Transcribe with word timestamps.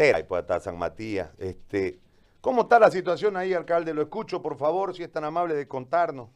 carretera 0.00 0.20
y 0.20 0.22
pues 0.24 0.40
hasta 0.40 0.60
San 0.60 0.78
Matías. 0.78 1.30
Este, 1.38 1.98
¿Cómo 2.40 2.62
está 2.62 2.78
la 2.78 2.90
situación 2.90 3.36
ahí, 3.36 3.52
alcalde? 3.52 3.92
Lo 3.92 4.02
escucho, 4.02 4.40
por 4.40 4.56
favor, 4.56 4.94
si 4.94 5.02
es 5.02 5.12
tan 5.12 5.24
amable 5.24 5.54
de 5.54 5.68
contarnos. 5.68 6.30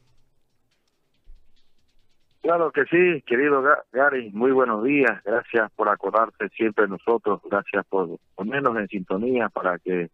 Claro 2.41 2.71
que 2.71 2.83
sí, 2.85 3.23
querido 3.23 3.63
Gary, 3.91 4.29
muy 4.31 4.51
buenos 4.51 4.83
días, 4.83 5.19
gracias 5.23 5.71
por 5.71 5.89
acordarse 5.89 6.47
siempre 6.49 6.83
de 6.83 6.91
nosotros, 6.91 7.41
gracias 7.49 7.83
por 7.87 8.19
ponernos 8.35 8.77
en 8.77 8.87
sintonía 8.87 9.49
para 9.49 9.79
que 9.79 10.11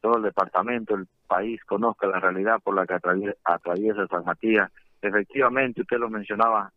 todo 0.00 0.18
el 0.18 0.22
departamento, 0.22 0.94
el 0.94 1.08
país 1.26 1.60
conozca 1.64 2.06
la 2.06 2.20
realidad 2.20 2.60
por 2.62 2.76
la 2.76 2.86
que 2.86 2.94
atraviesa 2.94 4.06
San 4.06 4.24
Matías. 4.24 4.70
Efectivamente, 5.00 5.80
usted 5.80 5.98
lo 5.98 6.08
mencionaba, 6.08 6.72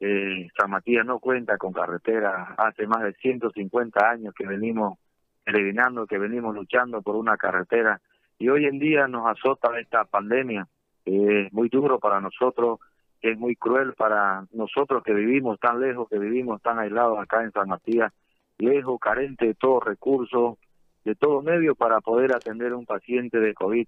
eh, 0.00 0.48
San 0.58 0.70
Matías 0.70 1.04
no 1.04 1.18
cuenta 1.18 1.58
con 1.58 1.74
carretera, 1.74 2.54
hace 2.56 2.86
más 2.86 3.02
de 3.02 3.12
150 3.12 4.10
años 4.10 4.32
que 4.34 4.46
venimos 4.46 4.98
peregrinando, 5.46 6.06
que 6.06 6.18
venimos 6.18 6.54
luchando 6.54 7.00
por 7.00 7.16
una 7.16 7.38
carretera 7.38 8.00
y 8.38 8.48
hoy 8.48 8.66
en 8.66 8.78
día 8.78 9.08
nos 9.08 9.26
azota 9.26 9.78
esta 9.78 10.04
pandemia, 10.04 10.66
es 11.06 11.52
muy 11.52 11.68
duro 11.68 11.98
para 11.98 12.20
nosotros 12.20 12.80
es 13.22 13.38
muy 13.38 13.56
cruel 13.56 13.94
para 13.94 14.46
nosotros 14.52 15.02
que 15.02 15.14
vivimos 15.14 15.58
tan 15.58 15.80
lejos, 15.80 16.08
que 16.08 16.18
vivimos 16.18 16.60
tan 16.62 16.78
aislados 16.78 17.18
acá 17.18 17.42
en 17.42 17.52
San 17.52 17.68
Matías, 17.68 18.12
lejos, 18.58 18.98
carente 19.00 19.46
de 19.46 19.54
todo 19.54 19.80
recurso, 19.80 20.58
de 21.04 21.14
todo 21.14 21.42
medio 21.42 21.74
para 21.74 22.00
poder 22.00 22.34
atender 22.34 22.72
a 22.72 22.76
un 22.76 22.86
paciente 22.86 23.38
de 23.38 23.54
COVID. 23.54 23.86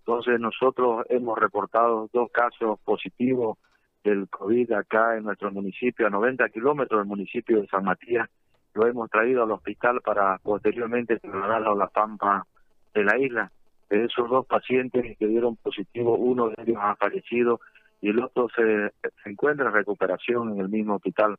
Entonces 0.00 0.40
nosotros 0.40 1.04
hemos 1.08 1.38
reportado 1.38 2.08
dos 2.12 2.30
casos 2.30 2.78
positivos 2.80 3.58
del 4.04 4.28
COVID 4.28 4.72
acá 4.72 5.16
en 5.16 5.24
nuestro 5.24 5.50
municipio, 5.50 6.06
a 6.06 6.10
90 6.10 6.48
kilómetros 6.48 7.00
del 7.00 7.08
municipio 7.08 7.60
de 7.60 7.66
San 7.66 7.84
Matías. 7.84 8.28
Lo 8.78 8.86
hemos 8.86 9.10
traído 9.10 9.42
al 9.42 9.50
hospital 9.50 10.00
para 10.02 10.38
posteriormente 10.38 11.18
trasladarlo 11.18 11.72
a 11.72 11.76
la 11.76 11.88
pampa 11.88 12.46
de 12.94 13.02
la 13.02 13.18
isla. 13.18 13.50
De 13.90 14.04
esos 14.04 14.30
dos 14.30 14.46
pacientes 14.46 15.18
que 15.18 15.26
dieron 15.26 15.56
positivo, 15.56 16.16
uno 16.16 16.50
de 16.50 16.62
ellos 16.62 16.76
ha 16.80 16.94
fallecido 16.94 17.58
y 18.00 18.10
el 18.10 18.22
otro 18.22 18.48
se, 18.54 18.92
se 19.02 19.30
encuentra 19.30 19.66
en 19.66 19.72
recuperación 19.72 20.52
en 20.52 20.60
el 20.60 20.68
mismo 20.68 20.94
hospital. 20.94 21.34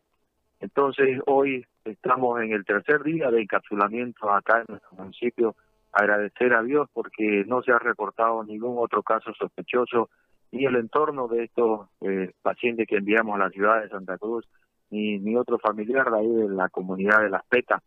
Entonces, 0.60 1.22
hoy 1.28 1.66
estamos 1.86 2.42
en 2.42 2.52
el 2.52 2.66
tercer 2.66 3.04
día 3.04 3.32
de 3.32 3.42
encapsulamiento 3.42 4.30
acá 4.30 4.60
en 4.60 4.66
nuestro 4.68 4.92
municipio. 4.98 5.56
Agradecer 5.94 6.54
a 6.54 6.62
Dios 6.62 6.90
porque 6.92 7.46
no 7.48 7.62
se 7.62 7.72
ha 7.72 7.80
reportado 7.80 8.44
ningún 8.44 8.76
otro 8.78 9.02
caso 9.02 9.34
sospechoso 9.34 10.10
ni 10.52 10.66
el 10.66 10.76
entorno 10.76 11.30
de 11.30 11.46
estos 11.46 11.88
eh, 12.02 12.34
pacientes 12.42 12.86
que 12.86 12.98
enviamos 12.98 13.36
a 13.36 13.46
la 13.46 13.50
ciudad 13.50 13.82
de 13.82 13.88
Santa 13.88 14.18
Cruz, 14.18 14.46
ni, 14.90 15.20
ni 15.20 15.36
otro 15.36 15.60
familiar 15.60 16.10
de 16.12 16.20
ahí 16.20 16.28
de 16.28 16.50
la 16.50 16.70
comunidad 16.70 17.22
de 17.22 17.30
Las 17.30 17.46
Petas. 17.46 17.82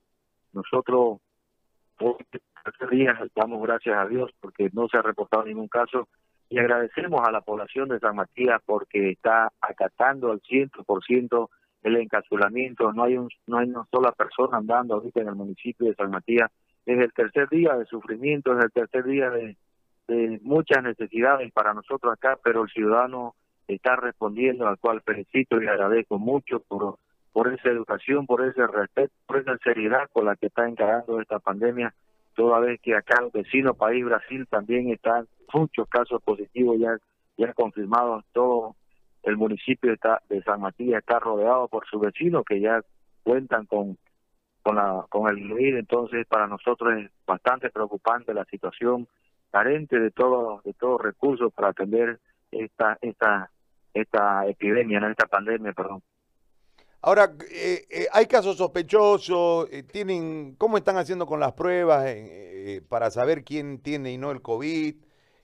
Nosotros, 0.53 1.19
hoy, 2.00 2.17
tercer 2.64 2.91
día, 2.91 3.19
estamos 3.25 3.62
gracias 3.62 3.97
a 3.97 4.06
Dios 4.06 4.31
porque 4.41 4.70
no 4.72 4.89
se 4.89 4.98
ha 4.98 5.03
reportado 5.03 5.45
ningún 5.45 5.69
caso 5.69 6.08
y 6.48 6.58
agradecemos 6.58 7.27
a 7.27 7.33
la 7.33 7.41
población 7.41 7.89
de 7.89 7.98
San 7.98 8.17
Matías 8.17 8.61
porque 8.67 9.11
está 9.11 9.50
acatando 9.61 10.30
al 10.30 10.42
100% 10.42 11.48
el 11.83 11.97
encapsulamiento, 11.97 12.92
no 12.92 13.05
hay 13.05 13.17
un, 13.17 13.28
no 13.47 13.58
hay 13.58 13.69
una 13.69 13.84
sola 13.91 14.12
persona 14.12 14.58
andando 14.58 14.95
ahorita 14.95 15.20
en 15.20 15.28
el 15.28 15.34
municipio 15.34 15.89
de 15.89 15.95
San 15.95 16.11
Matías, 16.11 16.50
es 16.86 16.98
el 16.98 17.12
tercer 17.12 17.48
día 17.48 17.75
de 17.75 17.86
sufrimiento, 17.86 18.56
es 18.56 18.64
el 18.64 18.70
tercer 18.70 19.05
día 19.05 19.30
de, 19.30 19.56
de 20.08 20.41
muchas 20.42 20.83
necesidades 20.83 21.50
para 21.53 21.75
nosotros 21.75 22.12
acá, 22.12 22.39
pero 22.42 22.62
el 22.62 22.70
ciudadano 22.70 23.34
está 23.75 23.97
respondiendo, 23.97 24.67
al 24.67 24.78
cual 24.78 25.03
felicito 25.03 25.61
y 25.61 25.67
agradezco 25.67 26.19
mucho 26.19 26.61
por, 26.61 26.97
por 27.33 27.53
esa 27.53 27.69
educación, 27.69 28.27
por 28.27 28.45
ese 28.45 28.67
respeto, 28.67 29.12
por 29.27 29.39
esa 29.39 29.56
seriedad 29.59 30.09
con 30.12 30.27
la 30.27 30.37
que 30.37 30.47
está 30.47 30.69
encarando 30.69 31.20
esta 31.20 31.39
pandemia, 31.39 31.95
toda 32.34 32.61
vez 32.61 32.81
que 32.81 32.95
acá 32.95 33.23
el 33.23 33.31
vecino 33.31 33.75
país 33.75 34.05
Brasil 34.05 34.47
también 34.48 34.91
está 34.91 35.25
muchos 35.53 35.89
casos 35.89 36.23
positivos 36.23 36.79
ya, 36.79 36.97
ya 37.37 37.53
confirmados. 37.53 38.25
Todo 38.33 38.77
el 39.23 39.37
municipio 39.37 39.92
está, 39.92 40.20
de 40.29 40.42
San 40.42 40.61
Matías 40.61 41.01
está 41.01 41.19
rodeado 41.19 41.69
por 41.69 41.86
sus 41.86 42.01
vecinos 42.01 42.45
que 42.46 42.61
ya 42.61 42.80
cuentan 43.23 43.67
con 43.67 43.96
con 44.63 44.77
la 44.77 45.05
con 45.08 45.29
el 45.29 45.48
COVID. 45.48 45.77
Entonces, 45.77 46.27
para 46.27 46.46
nosotros 46.46 46.95
es 46.98 47.11
bastante 47.27 47.70
preocupante 47.70 48.33
la 48.33 48.45
situación 48.45 49.08
carente 49.51 49.98
de 49.98 50.11
todos 50.11 50.63
de 50.64 50.73
todos 50.75 51.01
recursos 51.01 51.52
para 51.52 51.69
atender 51.69 52.20
esta 52.51 52.96
esta 53.02 53.51
esta 53.95 54.47
epidemia, 54.47 55.01
¿no? 55.01 55.11
esta 55.11 55.27
pandemia, 55.27 55.73
perdón. 55.73 56.03
Ahora, 57.05 57.33
eh, 57.51 57.85
eh, 57.91 58.07
¿hay 58.13 58.27
casos 58.27 58.57
sospechosos? 58.57 59.69
Eh, 59.73 59.83
¿Tienen, 59.83 60.55
¿Cómo 60.57 60.77
están 60.77 60.97
haciendo 60.97 61.27
con 61.27 61.41
las 61.41 61.53
pruebas 61.53 62.07
para 62.89 63.11
saber 63.11 63.42
quién 63.42 63.81
tiene 63.81 64.13
y 64.13 64.19
no 64.19 64.31
el 64.31 64.41
COVID? 64.41 64.95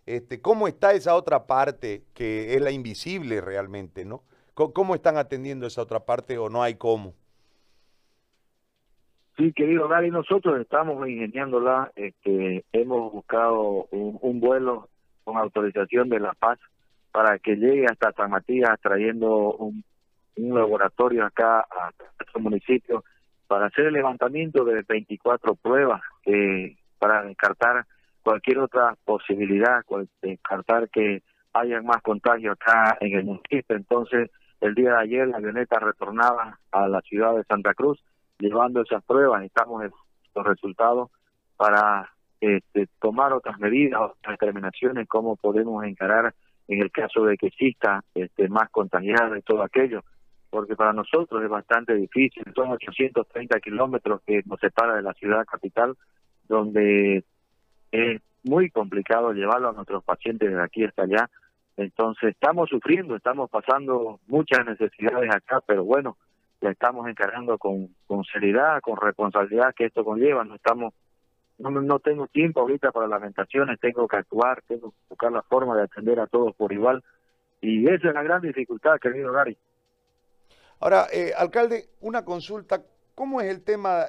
Este, 0.06 0.40
¿Cómo 0.40 0.68
está 0.68 0.92
esa 0.92 1.16
otra 1.16 1.46
parte 1.46 2.04
que 2.14 2.54
es 2.54 2.62
la 2.62 2.70
invisible 2.70 3.40
realmente, 3.40 4.04
no? 4.04 4.22
¿Cómo, 4.54 4.94
están 4.94 5.18
atendiendo 5.18 5.66
esa 5.66 5.82
otra 5.82 6.00
parte 6.00 6.36
o 6.38 6.48
no 6.48 6.62
hay 6.62 6.74
cómo? 6.74 7.14
Sí, 9.36 9.52
querido 9.52 9.86
Gary, 9.86 10.10
nosotros 10.10 10.60
estamos 10.60 11.06
ingeniándola. 11.08 11.92
Este, 11.94 12.64
hemos 12.72 13.12
buscado 13.12 13.86
un, 13.92 14.40
vuelo 14.40 14.88
con 15.22 15.36
autorización 15.36 16.08
de 16.08 16.18
La 16.18 16.32
Paz 16.32 16.58
para 17.18 17.36
que 17.40 17.56
llegue 17.56 17.84
hasta 17.84 18.12
San 18.12 18.30
Matías 18.30 18.78
trayendo 18.80 19.52
un, 19.54 19.82
laboratorio 20.36 21.26
acá 21.26 21.58
a 21.62 21.90
nuestro 22.16 22.40
municipio 22.40 23.02
para 23.48 23.66
hacer 23.66 23.86
el 23.86 23.94
levantamiento 23.94 24.64
de 24.64 24.84
24 24.88 25.56
pruebas 25.56 26.00
eh, 26.26 26.76
para 26.96 27.24
descartar 27.24 27.84
cualquier 28.22 28.60
otra 28.60 28.94
posibilidad, 29.04 29.82
descartar 30.22 30.88
que 30.90 31.24
haya 31.54 31.82
más 31.82 32.00
contagios 32.02 32.52
acá 32.52 32.96
en 33.00 33.18
el 33.18 33.24
municipio. 33.24 33.74
Entonces, 33.74 34.30
el 34.60 34.76
día 34.76 34.90
de 34.90 34.98
ayer 34.98 35.26
la 35.26 35.38
avioneta 35.38 35.80
retornaba 35.80 36.60
a 36.70 36.86
la 36.86 37.00
ciudad 37.00 37.34
de 37.34 37.42
Santa 37.42 37.74
Cruz 37.74 38.00
llevando 38.38 38.82
esas 38.82 39.02
pruebas. 39.02 39.42
Estamos 39.42 39.82
los 40.36 40.46
resultados 40.46 41.10
para 41.56 42.12
este, 42.40 42.86
tomar 43.00 43.32
otras 43.32 43.58
medidas, 43.58 44.02
otras 44.02 44.38
determinaciones, 44.38 45.08
cómo 45.08 45.34
podemos 45.34 45.82
encarar 45.82 46.32
en 46.68 46.82
el 46.82 46.90
caso 46.92 47.24
de 47.24 47.36
que 47.36 47.48
exista 47.48 48.04
este, 48.14 48.48
más 48.48 48.70
contagiados 48.70 49.38
y 49.38 49.42
todo 49.42 49.62
aquello. 49.62 50.04
Porque 50.50 50.76
para 50.76 50.92
nosotros 50.92 51.42
es 51.42 51.48
bastante 51.48 51.94
difícil. 51.94 52.44
Son 52.54 52.70
830 52.70 53.60
kilómetros 53.60 54.22
que 54.26 54.42
nos 54.46 54.60
separa 54.60 54.96
de 54.96 55.02
la 55.02 55.12
ciudad 55.14 55.44
capital, 55.46 55.96
donde 56.48 57.24
es 57.90 58.22
muy 58.44 58.70
complicado 58.70 59.32
llevarlo 59.32 59.70
a 59.70 59.72
nuestros 59.72 60.04
pacientes 60.04 60.50
de 60.50 60.62
aquí 60.62 60.84
hasta 60.84 61.02
allá. 61.02 61.28
Entonces 61.76 62.30
estamos 62.30 62.68
sufriendo, 62.68 63.16
estamos 63.16 63.50
pasando 63.50 64.20
muchas 64.26 64.66
necesidades 64.66 65.30
acá, 65.34 65.60
pero 65.66 65.84
bueno, 65.84 66.16
la 66.60 66.70
estamos 66.70 67.08
encargando 67.08 67.56
con, 67.58 67.88
con 68.06 68.24
seriedad, 68.24 68.80
con 68.80 68.96
responsabilidad 68.96 69.74
que 69.74 69.86
esto 69.86 70.04
conlleva. 70.04 70.44
No 70.44 70.56
estamos, 70.56 70.92
no, 71.58 71.70
no 71.70 71.98
tengo 71.98 72.26
tiempo 72.28 72.60
ahorita 72.60 72.92
para 72.92 73.06
lamentaciones, 73.06 73.80
tengo 73.80 74.06
que 74.08 74.16
actuar, 74.16 74.62
tengo 74.66 74.90
que 74.90 74.96
buscar 75.10 75.32
la 75.32 75.42
forma 75.42 75.76
de 75.76 75.82
atender 75.82 76.20
a 76.20 76.26
todos 76.26 76.54
por 76.54 76.72
igual. 76.72 77.02
Y 77.60 77.88
esa 77.88 78.08
es 78.08 78.14
la 78.14 78.22
gran 78.22 78.40
dificultad, 78.42 78.98
querido 79.00 79.32
Gary. 79.32 79.56
Ahora, 80.80 81.06
eh, 81.12 81.32
alcalde, 81.36 81.86
una 82.00 82.24
consulta. 82.24 82.82
¿Cómo 83.14 83.40
es 83.40 83.48
el 83.48 83.64
tema 83.64 84.06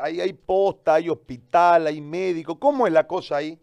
ahí 0.00 0.20
hay 0.20 0.32
posta, 0.32 0.94
hay 0.94 1.08
hospital, 1.08 1.86
hay 1.86 2.00
médico. 2.00 2.58
¿Cómo 2.58 2.86
es 2.86 2.92
la 2.92 3.06
cosa 3.06 3.36
ahí? 3.36 3.58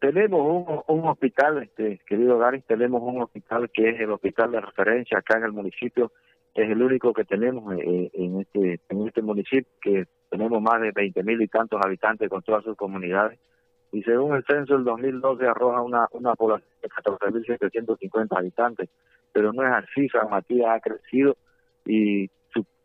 Tenemos 0.00 0.40
un, 0.40 0.82
un 0.86 1.08
hospital, 1.08 1.62
este, 1.62 2.00
querido 2.06 2.38
Gary, 2.38 2.62
tenemos 2.62 3.02
un 3.02 3.22
hospital 3.22 3.70
que 3.70 3.90
es 3.90 4.00
el 4.00 4.10
hospital 4.10 4.52
de 4.52 4.60
referencia 4.60 5.18
acá 5.18 5.36
en 5.36 5.44
el 5.44 5.52
municipio. 5.52 6.12
Es 6.54 6.70
el 6.70 6.82
único 6.82 7.12
que 7.12 7.24
tenemos 7.24 7.72
en 7.78 8.40
este 8.40 8.80
en 8.88 9.06
este 9.06 9.22
municipio, 9.22 9.70
que 9.80 10.06
tenemos 10.28 10.60
más 10.60 10.80
de 10.80 10.90
20 10.92 11.22
mil 11.22 11.40
y 11.40 11.48
tantos 11.48 11.80
habitantes 11.84 12.28
con 12.28 12.42
todas 12.42 12.64
sus 12.64 12.76
comunidades. 12.76 13.38
Y 13.92 14.02
según 14.02 14.34
el 14.34 14.44
censo 14.44 14.74
del 14.74 14.84
2012 14.84 15.46
arroja 15.46 15.82
una, 15.82 16.06
una 16.12 16.34
población 16.34 16.70
de 16.82 16.88
14.750 16.88 18.38
habitantes. 18.38 18.88
Pero 19.32 19.52
no 19.52 19.64
es 19.64 19.72
así, 19.72 20.08
San 20.08 20.30
Matías 20.30 20.70
ha 20.70 20.80
crecido 20.80 21.36
y 21.84 22.28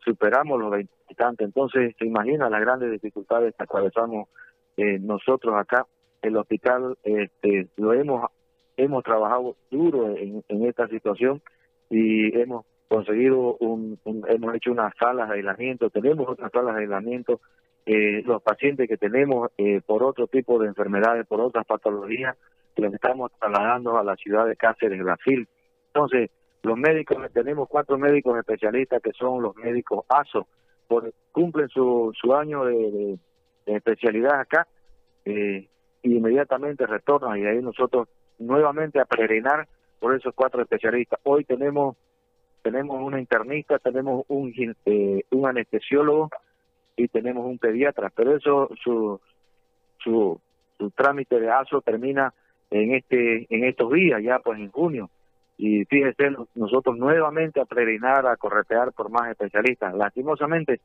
superamos 0.04 0.60
los 0.60 0.70
20 0.70 0.92
Entonces, 1.38 1.94
se 1.98 2.06
imagina 2.06 2.48
las 2.48 2.60
grandes 2.60 2.90
dificultades 2.90 3.54
que 3.56 3.64
atravesamos 3.64 4.28
eh, 4.76 4.98
nosotros 5.00 5.54
acá. 5.56 5.86
El 6.22 6.36
hospital 6.36 6.96
este, 7.02 7.68
lo 7.76 7.92
hemos 7.92 8.30
hemos 8.76 9.02
trabajado 9.04 9.56
duro 9.70 10.14
en, 10.16 10.44
esta 10.66 10.86
situación 10.88 11.40
y 11.88 12.38
hemos 12.38 12.66
conseguido 12.88 13.56
un, 13.58 13.98
hemos 14.28 14.54
hecho 14.54 14.72
unas 14.72 14.94
salas 14.98 15.28
de 15.28 15.36
aislamiento, 15.36 15.90
tenemos 15.90 16.28
otras 16.28 16.50
salas 16.52 16.76
de 16.76 16.82
aislamiento. 16.82 17.40
Eh, 17.84 18.22
los 18.24 18.42
pacientes 18.42 18.88
que 18.88 18.96
tenemos 18.96 19.50
eh, 19.58 19.80
por 19.84 20.02
otro 20.02 20.26
tipo 20.26 20.58
de 20.58 20.66
enfermedades, 20.66 21.26
por 21.26 21.40
otras 21.40 21.64
patologías, 21.66 22.36
los 22.76 22.92
estamos 22.92 23.30
trasladando 23.38 23.96
a 23.96 24.04
la 24.04 24.16
ciudad 24.16 24.46
de 24.46 24.56
Cáceres, 24.56 25.02
Brasil. 25.02 25.48
Entonces, 25.88 26.30
los 26.62 26.76
médicos, 26.76 27.18
tenemos 27.32 27.68
cuatro 27.68 27.96
médicos 27.96 28.38
especialistas 28.38 29.00
que 29.02 29.12
son 29.12 29.42
los 29.42 29.54
médicos 29.56 30.04
ASO, 30.08 30.46
cumplen 31.32 31.68
su, 31.68 32.12
su 32.20 32.34
año 32.34 32.64
de, 32.64 33.18
especialidad 33.66 34.38
acá 34.38 34.66
eh, 35.24 35.66
y 36.02 36.16
inmediatamente 36.16 36.86
retornan 36.86 37.38
y 37.38 37.46
ahí 37.46 37.60
nosotros 37.60 38.08
nuevamente 38.38 39.00
a 39.00 39.04
peregrinar 39.04 39.66
por 39.98 40.14
esos 40.14 40.34
cuatro 40.34 40.62
especialistas. 40.62 41.18
Hoy 41.24 41.44
tenemos 41.44 41.96
tenemos 42.66 43.00
una 43.00 43.20
internista, 43.20 43.78
tenemos 43.78 44.24
un, 44.26 44.52
eh, 44.86 45.22
un 45.30 45.46
anestesiólogo 45.46 46.30
y 46.96 47.06
tenemos 47.06 47.46
un 47.46 47.58
pediatra, 47.58 48.10
pero 48.12 48.36
eso 48.36 48.68
su, 48.82 49.20
su, 50.02 50.40
su 50.76 50.90
trámite 50.90 51.38
de 51.38 51.48
ASO 51.48 51.80
termina 51.80 52.34
en 52.72 52.96
este 52.96 53.46
en 53.54 53.62
estos 53.62 53.92
días, 53.92 54.20
ya 54.20 54.40
pues 54.40 54.58
en 54.58 54.72
junio. 54.72 55.10
Y 55.56 55.84
fíjese, 55.84 56.32
nosotros 56.56 56.98
nuevamente 56.98 57.60
a 57.60 57.66
peregrinar, 57.66 58.26
a 58.26 58.36
corretear 58.36 58.92
por 58.92 59.10
más 59.10 59.30
especialistas. 59.30 59.94
Lastimosamente, 59.94 60.80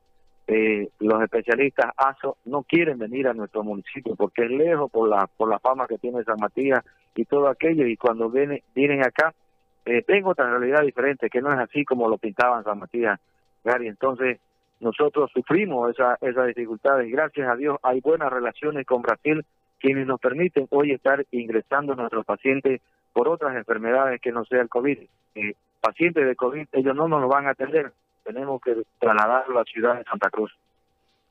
eh, 0.46 0.88
los 1.00 1.20
especialistas 1.20 1.90
ASO 1.96 2.36
no 2.44 2.62
quieren 2.62 2.96
venir 2.96 3.26
a 3.26 3.34
nuestro 3.34 3.64
municipio 3.64 4.14
porque 4.14 4.44
es 4.44 4.52
lejos 4.52 4.88
por 4.88 5.08
la 5.08 5.26
por 5.36 5.48
la 5.48 5.58
fama 5.58 5.88
que 5.88 5.98
tiene 5.98 6.22
San 6.22 6.38
Matías 6.38 6.84
y 7.16 7.24
todo 7.24 7.48
aquello 7.48 7.88
y 7.88 7.96
cuando 7.96 8.30
vienen 8.30 8.60
vienen 8.72 9.00
acá 9.00 9.34
eh, 9.84 10.02
tengo 10.02 10.30
otra 10.30 10.50
realidad 10.50 10.82
diferente 10.82 11.30
que 11.30 11.40
no 11.40 11.52
es 11.52 11.58
así 11.58 11.84
como 11.84 12.08
lo 12.08 12.18
pintaban 12.18 12.64
San 12.64 12.78
Matías 12.78 13.20
Gary 13.64 13.88
entonces 13.88 14.38
nosotros 14.80 15.30
sufrimos 15.32 15.90
esa 15.90 16.18
esas 16.20 16.46
dificultades 16.46 17.08
y 17.08 17.10
gracias 17.10 17.48
a 17.48 17.56
Dios 17.56 17.78
hay 17.82 18.00
buenas 18.00 18.32
relaciones 18.32 18.86
con 18.86 19.02
Brasil 19.02 19.44
quienes 19.78 20.06
nos 20.06 20.20
permiten 20.20 20.66
hoy 20.70 20.92
estar 20.92 21.24
ingresando 21.30 21.92
a 21.92 21.96
nuestros 21.96 22.24
pacientes 22.24 22.80
por 23.12 23.28
otras 23.28 23.56
enfermedades 23.56 24.20
que 24.20 24.32
no 24.32 24.44
sea 24.44 24.60
el 24.60 24.68
COVID 24.68 24.98
eh, 25.34 25.54
pacientes 25.80 26.26
de 26.26 26.36
COVID 26.36 26.66
ellos 26.72 26.94
no 26.94 27.08
nos 27.08 27.20
lo 27.20 27.28
van 27.28 27.46
a 27.46 27.50
atender 27.50 27.92
tenemos 28.22 28.60
que 28.62 28.82
trasladarlo 28.98 29.56
a 29.56 29.62
la 29.62 29.64
ciudad 29.64 29.96
de 29.96 30.04
Santa 30.04 30.30
Cruz. 30.30 30.52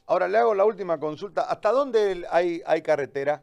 Ahora 0.08 0.28
le 0.28 0.38
hago 0.38 0.54
la 0.54 0.66
última 0.66 1.00
consulta. 1.00 1.44
¿Hasta 1.50 1.72
dónde 1.72 2.26
hay, 2.30 2.62
hay 2.66 2.82
carretera? 2.82 3.42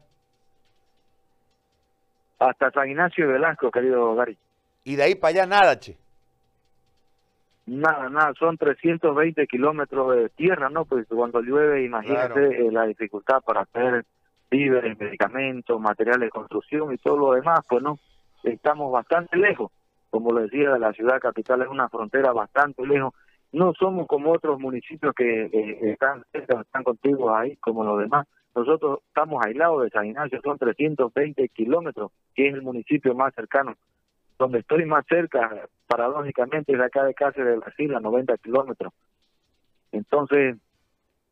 Hasta 2.37 2.71
San 2.71 2.89
Ignacio 2.89 3.27
de 3.27 3.33
Velasco, 3.33 3.71
querido 3.71 4.15
Gary. 4.15 4.37
¿Y 4.83 4.95
de 4.95 5.03
ahí 5.03 5.15
para 5.15 5.31
allá 5.31 5.45
nada, 5.45 5.79
che? 5.79 5.97
Nada, 7.65 8.09
nada, 8.09 8.33
son 8.39 8.57
320 8.57 9.45
kilómetros 9.45 10.15
de 10.15 10.29
tierra, 10.29 10.69
¿no? 10.69 10.85
Pues 10.85 11.05
cuando 11.07 11.41
llueve, 11.41 11.83
imagínate 11.83 12.65
eh, 12.65 12.71
la 12.71 12.85
dificultad 12.85 13.41
para 13.41 13.61
hacer 13.61 14.05
víveres, 14.49 14.99
medicamentos, 14.99 15.79
materiales 15.79 16.21
de 16.21 16.29
construcción 16.31 16.91
y 16.93 16.97
todo 16.97 17.17
lo 17.17 17.33
demás, 17.33 17.59
pues 17.69 17.83
no, 17.83 17.99
estamos 18.43 18.91
bastante 18.91 19.37
lejos. 19.37 19.71
Como 20.09 20.33
le 20.33 20.43
decía, 20.43 20.77
la 20.79 20.91
ciudad 20.93 21.19
capital 21.19 21.61
es 21.61 21.67
una 21.67 21.87
frontera 21.89 22.31
bastante 22.31 22.83
lejos 22.87 23.13
no 23.51 23.73
somos 23.73 24.07
como 24.07 24.31
otros 24.31 24.59
municipios 24.59 25.13
que 25.15 25.45
eh, 25.45 25.91
están 25.91 26.23
están 26.33 26.83
contigo 26.83 27.35
ahí, 27.35 27.55
como 27.57 27.83
los 27.83 27.99
demás. 27.99 28.27
Nosotros 28.55 28.99
estamos 29.07 29.43
aislados 29.45 29.83
de 29.83 29.89
San 29.89 30.05
Ignacio, 30.05 30.39
son 30.43 30.57
320 30.57 31.49
kilómetros, 31.49 32.11
que 32.35 32.47
es 32.47 32.53
el 32.53 32.61
municipio 32.61 33.15
más 33.15 33.33
cercano. 33.33 33.75
Donde 34.39 34.59
estoy 34.59 34.85
más 34.85 35.05
cerca, 35.07 35.67
paradójicamente, 35.85 36.71
es 36.71 36.79
de 36.79 36.85
acá 36.85 37.03
de 37.03 37.13
Cáceres 37.13 37.49
de 37.49 37.57
Brasil, 37.57 37.93
a 37.93 37.99
90 37.99 38.37
kilómetros. 38.37 38.93
Entonces, 39.91 40.57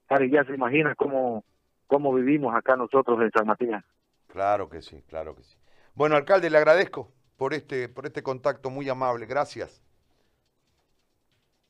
Ari, 0.09 0.30
ya 0.30 0.44
se 0.44 0.54
imagina 0.54 0.94
cómo, 0.94 1.44
cómo 1.88 2.13
vivimos 2.13 2.54
acá 2.54 2.75
nosotros 2.75 3.19
en 3.21 3.31
San 3.31 3.48
Matías. 3.48 3.83
Claro 4.27 4.69
que 4.69 4.81
sí, 4.81 5.01
claro 5.07 5.36
que 5.36 5.44
sí. 5.44 5.57
Bueno, 5.95 6.15
alcalde, 6.15 6.50
le 6.50 6.57
agradezco 6.57 7.12
por 7.38 7.54
este, 7.54 7.89
por 7.89 8.06
este 8.06 8.21
contacto 8.21 8.69
muy 8.69 8.89
amable. 8.89 9.25
Gracias. 9.25 9.81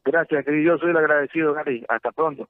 Gracias, 0.04 0.44
querido. 0.44 0.76
Yo 0.76 0.80
soy 0.80 0.90
el 0.90 0.98
agradecido, 0.98 1.54
Gary. 1.54 1.86
Hasta 1.88 2.12
pronto. 2.12 2.50